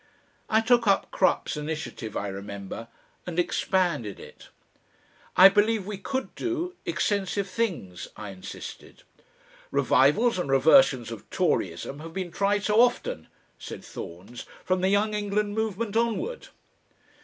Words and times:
I 0.49 0.61
took 0.61 0.87
up 0.87 1.11
Crupp's 1.11 1.55
initiative, 1.55 2.17
I 2.17 2.27
remember, 2.27 2.87
and 3.27 3.37
expanded 3.37 4.19
it. 4.19 4.49
"I 5.37 5.47
believe 5.47 5.85
we 5.85 5.99
could 5.99 6.33
do 6.33 6.73
extensive 6.87 7.47
things," 7.47 8.07
I 8.17 8.31
insisted. 8.31 9.03
"Revivals 9.69 10.39
and 10.39 10.49
revisions 10.49 11.11
of 11.11 11.29
Toryism 11.29 11.99
have 11.99 12.13
been 12.15 12.31
tried 12.31 12.63
so 12.63 12.81
often," 12.81 13.27
said 13.59 13.85
Thorns, 13.85 14.47
"from 14.65 14.81
the 14.81 14.89
Young 14.89 15.13
England 15.13 15.53
movement 15.53 15.95
onward." 15.95 16.47